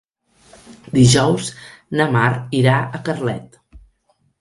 [0.95, 1.51] Dijous
[2.01, 2.33] na Mar
[2.65, 3.65] irà a Carlet.